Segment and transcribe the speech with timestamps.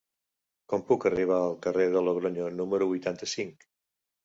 [0.71, 3.71] Com puc arribar al carrer de Logronyo número vuitanta-cinc?